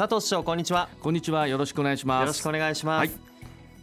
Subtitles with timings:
[0.00, 0.88] 佐藤市長こんにちは。
[1.02, 1.46] こんにちは。
[1.46, 2.22] よろしくお願いします。
[2.22, 3.10] よろしくお願いします、はい、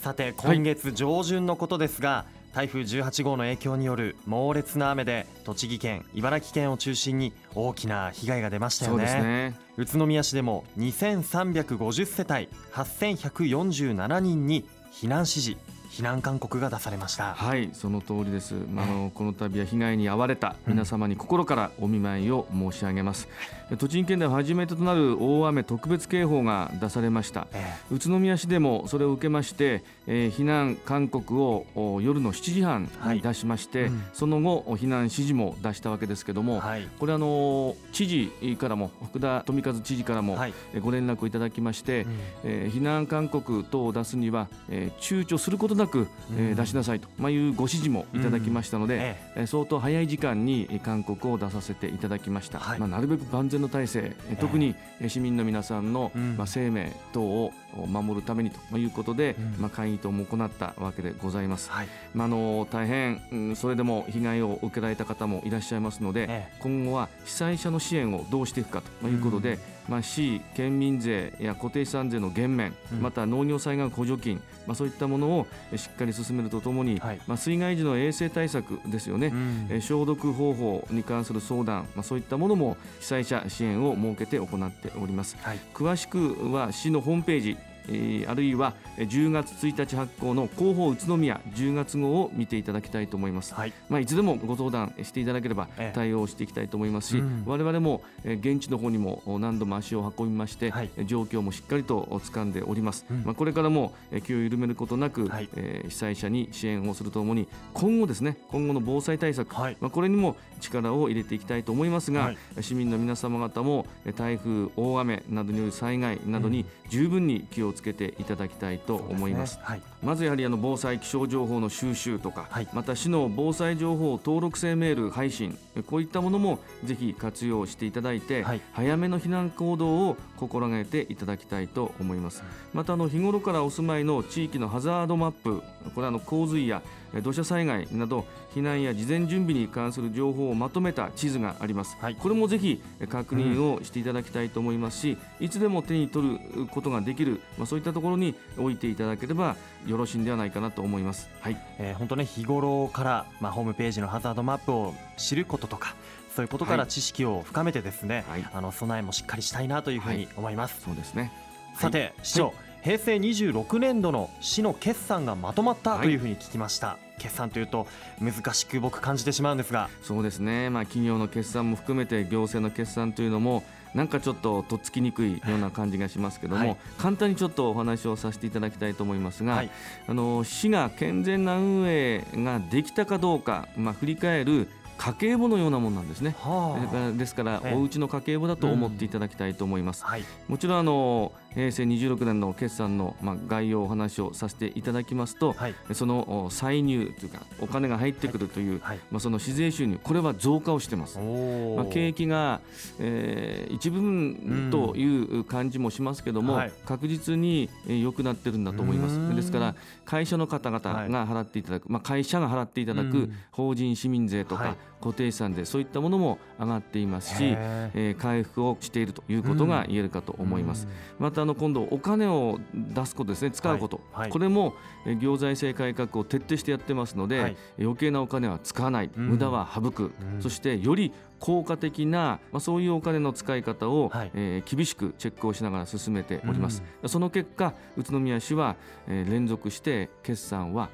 [0.00, 15.56] さて今月上旬のことですが、はい台風18号の影響による猛烈な雨で栃木県茨城県を中心に大きな被害が出ましたよね、ね、宇都宮市でも2350世帯8147人に避難指示
[15.90, 17.34] 避難勧告が出されました。
[17.34, 23.28] はいその通りです、まあ、のこの度は被害に遭われた皆様に心からお見舞いを申し上げます、
[23.70, 40.38] うん、栃木県では初めてとなる大雨特別警報が出されました、えー、宇都宮市でもそれを受けまして、えー、避難勧告を夜の7時半に出しまして、はいうん、その後避難指示も出したわけですけども、はい、これあの知事からも福田富和知事からも
[40.80, 54.74] ご連絡をいただきまして、うん、えー、避難勧告等を出すには、えー、躊躇することなく、えー、出しなさいと、まあ、いうご指示もいただきましたので、えー、相当早い時間に勧告を出させていただきました、はい、まあ、なるべく万全の体制、特に
[55.08, 57.52] 市民の皆さんの、まあ、生命等を
[57.86, 69.58] 守るためにということで、まあ、会議等も行ったわけでございます、はい、まあ、あの大変、うん、それでも被害を受けられた方もいらっしゃいますので、今後は被災者の支援をどうしていくかということで、
[69.90, 75.46] まあ、市、県民税や固定資産税の減免、また農業災害補助金、まあ、そういったものを
[75.76, 79.32] しっかり進めるとともに、はい、まあ、水害時の衛生対策ですよね、
[79.70, 85.36] うん、消毒方法に関する相談、まあ、そういったものも被災者支援を設けて行っております。
[85.42, 87.56] はい、詳しくは市のホームページ
[87.88, 93.72] えー、あるいは10月1日発行の広報宇都宮10月号を見ていただきたいと思います、はい。
[93.88, 103.92] まあ、いつでもご相談していただければ対応していきたいと思いますし、ええうん、我々も現地の方にも何度も足を運びまして、はい、状況もしっかりと掴んでおります、うん、まあ、これからも
[104.26, 113.86] 気を緩めることなく、はい、えー、被災者に支援をするとともに今後ですね今後の防災対策、はい、まあ、これにも力を入れていきたいと思いますが、市民の皆様方も
[114.16, 119.62] 台風大雨などによる災害などに十分に気をつけていただきたいと思います、ね。
[119.64, 132.42] はい、まずやはりあの防災気象情報の収集とか、はい、また市の防災情報登録制メール配信こういったものもぜひ活用していただいて、はい、早めの避難行動を心がけていただきたいと思います。
[132.72, 135.62] またあの日頃からお住まいの地域のハザードマップ
[135.94, 136.82] これはあの洪水や
[137.22, 149.54] 土砂災害など避難や事前準備に関する情報をまとめた地図があります、はい、これもぜひ確認をしていただきたいと思いますし、うん、いつでも手に取ることができる、まあ、そういったところに置いていただければ
[149.86, 151.56] よろしいんではないかなと思います、はい。
[151.78, 155.94] えー、本当ね日頃から、まあ、ホームページのハザードマップを知ることとか
[156.34, 161.32] そういうことから知識を深めてですね、はい、あの備えもしっかりしたいなというふうに思います、そうですね。
[161.74, 167.86] さて、市長、平成26年度の市の決算がまとまったというふうに聞きました、はい、決算というと
[168.20, 169.90] 難しく僕感じてしまうんですが。
[170.02, 173.62] そうですね、まあ、企業の決算も含めて行政の決算というのも
[173.94, 179.70] なんかちょっととっつきにくいような感じがしますけども、はい、簡単にちょっとお話をさせていただきたいと思いますが、はい、
[180.06, 184.68] あの市が健全な運営ができたかどうか、まあ、振り返る
[185.00, 201.18] 家計簿のようなものなんですね、はあ、ですからお家の家計簿だと思っていただきたいと思います、うんはい、もちろんあの平成26年の決算のまあ概要お話をさせていただきますと、はい、その歳入というかお金が入ってくるという、はい、まあその市税収入これは増加をしてます。
[201.18, 202.60] まあ景気が、
[202.98, 209.34] えー、一部分という感じもしますけども、はい、確実に良くなってるんだと思います。
[209.34, 209.74] ですから
[210.04, 217.56] 会社の方々が払っていただく、まあ会社が払っていただく法人市民税とか固定資産税そういったものも上がっていますし、
[217.94, 220.86] えー、回復をしているということが言えるかと思います。
[221.18, 223.50] またあの今度お金を出すことですね。
[223.50, 224.20] 使うこと、はい。
[224.22, 224.74] はい、これも
[225.20, 238.76] 行財政改革を徹底してやってますので、はい、余計なお金は使わない、うん、無駄は省く、うん、そしてより効果的な、まあ、そういうお金の使い方を、はい、えー、厳しくチェックをしながら進めております、うん、その結果宇都宮市は、
[239.08, 240.90] えー、連続して決算は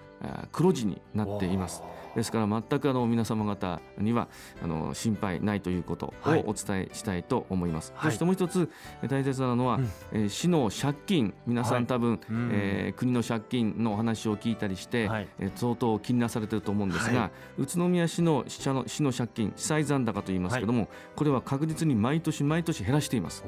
[0.52, 1.82] 黒字になっています。
[2.16, 4.28] ですから全くあの皆様方には
[4.62, 6.14] あの心配ないということを
[6.46, 8.70] お伝えしたいと思います、はい、そしてもう一つ
[9.08, 9.78] 大切なのは、
[10.12, 11.34] うん、市の借金。
[11.46, 12.20] 皆さん多分、はい、
[12.50, 23.44] えー、国の借金の話を聞いたりして、はい、え相当気になされていると思うんですが、はい、宇都宮市の市の市の借金市債残高と言いますけども、これは確実に毎年毎年減らしています。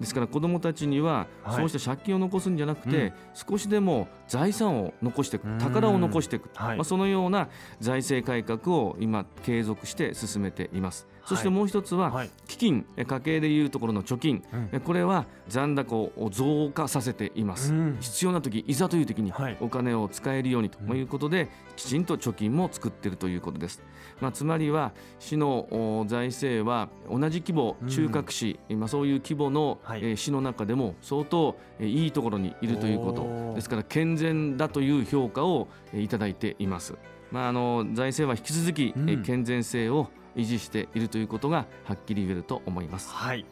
[0.00, 7.48] ですから子どもたちにはそうした借金を残すんじゃなくて、うん、少しでも財産を残していく宝を残していく、まあ、そのような
[7.80, 11.08] 財政改革を今継続して進めています。
[11.26, 23.82] そしてもう一つは、はい、基金家計でいうところの貯金、うん、これは残高を増加させています、うん、必要な時いざという時にお金を使えるようにということで、きちんと貯金も作っているということです、
[24.20, 33.54] まあ、つまりは市の財政は同じ規模中核市、うん、今そういう規模の、はい、市の中でも相当いいところにいるということ。
[33.54, 36.94] ですから健全だという評価をいただいています。
[37.30, 38.94] まあ、あの財政は引き続き、
[39.24, 43.10] 健全性を維持しているということがはっきり言えると思います。
[43.10, 43.44] はい。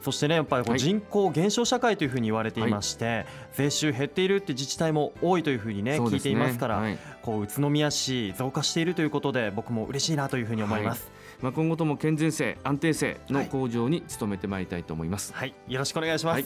[0.00, 15.34] そしてねやっぱり人口減少社会というふうに言われていまして、はい、税収減っているって自治体も多いというふうにね、ね、聞いていますから、はい、こう宇都宮市増加しているということで僕も嬉しいなというふうに思います、はい、まあ今後とも健全性安定性の向上に努めてまいりたいと思います。
[15.34, 16.44] はい、よろしくお願いします、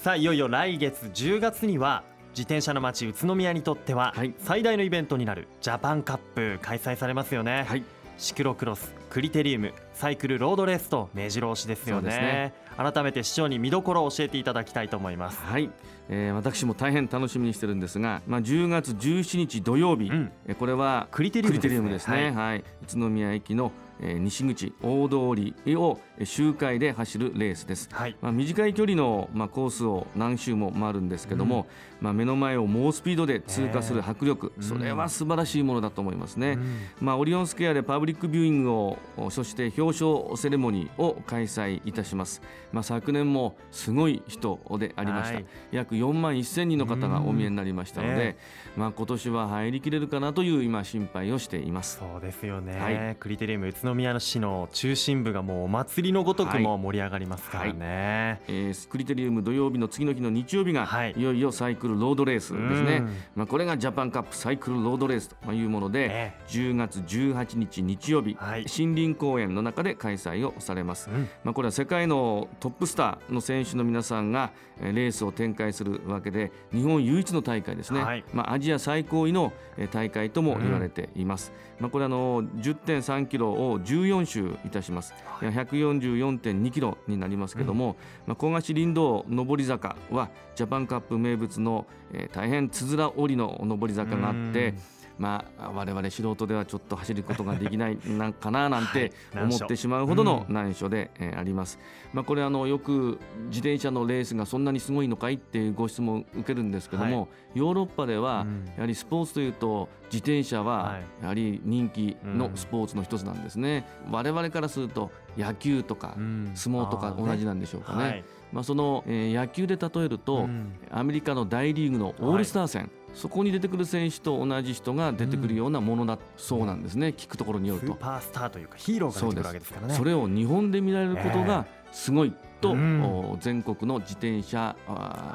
[0.00, 7.84] さあいよいよ来月10月には自転車の街宇都宮にとっては最大のイベントになるジャパンカップ開催されますよね、はい。
[8.20, 15.42] シクロクロスクリテリウムサイクルロードレースと目白押しですよね、ね、改めて市長に見どころを教えていただきたいと思います。
[15.42, 15.70] はい、
[16.10, 31.66] えー、私も大変楽しみにしてるんですが、まあ、10月17日土曜日、うん、これはクリテリウムですね、ね、はい、はい、宇都宮駅のえ西口大通りを周回で走るレースです、はい、まあ、短い距離の、まあ、コースを何周も回るんですけども、
[32.00, 38.98] うん、まあ、目の前を猛スピードで通過する迫力、えー、それは素晴らしいものだと思いますね、うん、まあ、オリオンスクエアでパブリックビューイングを
[39.30, 42.42] そして表彰セレモニーを開催いたします、
[42.72, 51.98] まあ、昨年もすごい人でありました、はい、約4万1000人の方がお見えになりましたので、えー、まあ、今年は入りきれるかなという今心配をしています。
[51.98, 63.02] そうですよね、はい、クリテリウム宇都宮市の中心部がもうお祭りのごとくも盛り上がりますからね、はい、えー、スクリテリウム土曜日の次の日の日曜日が、はい、いよいよサイクルロードレースですね、
[63.34, 79.52] まあ、これがジャパンカップサイクルロードレースというもので、えー、10月18日日曜日、はい、森林公園の中で開催をされます、うん、まあ、これは世界のトップスターの選手の皆さんがレースを展開するわけで日本唯一の大会ですね、はい、まあ、アジア最高位の
[79.90, 87.94] 大会とも言われています、うん、まあ、これあの10.3キロを14周いたします、はい、144.2キロになりますけども、うん、
[88.28, 94.74] まあ、小菓子林道上り坂はジャパンカップ名物の、えー、大変つづら折りの上り坂があって、
[95.20, 101.78] まあ、我々素人ではちょっと走ることができないなんかななんて 思ってしまうほどの難所で、えあります。
[102.14, 108.46] まあ、これあのよく自転車のレースがそんなにすごいのかいっていうご質問を受けるんですけども、はい、ヨーロッパでは
[108.76, 113.86] やはりスポーツというと自転車はやはり人気のスポーツの一つなんですね。
[114.10, 116.14] 我々からすると野球とか
[116.54, 118.02] 相撲とか同じなんでしょうかね。
[118.02, 118.24] はい。
[118.52, 127.86] まあ、その、えー、野球で例えると、うん、アメリカの大リーグのオールスター戦、はい、そこに出てくる選手と同じ人が出てくるようなものだそうなんですね、うん、聞くところによると。
[127.88, 129.94] スーパースターというかヒーローが出てくるわけですからね。
[129.94, 134.76] それを日本で見られることがすごいと、えー、全国の自転車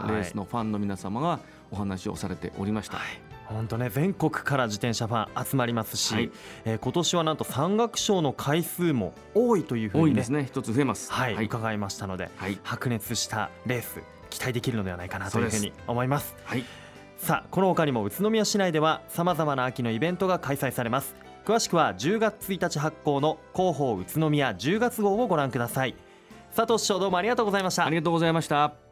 [0.08, 1.40] レースのファンの皆様が
[1.72, 2.98] お話をされておりました。
[2.98, 3.36] はい。
[3.46, 6.32] 本当ね全国から自転車ファン集まりますし、はい、
[6.66, 10.46] えー、今年はなんと山岳賞の回数も多いというふうに、ね、多いですね。
[10.50, 14.00] 一つ増えます、はい、はい、伺いましたので、はい、白熱したレース
[14.32, 16.36] 期待できるのではないかなというふうに思います。
[16.44, 16.66] はい、
[17.26, 21.16] さあこの他にも宇都宮市内ではさまざまな秋のイベントが開催されます。
[21.44, 25.96] 詳しくは10月1日発行の広報宇都宮10月号をご覧ください。
[26.56, 27.88] 佐藤市長どうもありがとうございました。
[27.88, 28.85] ありがとうございました。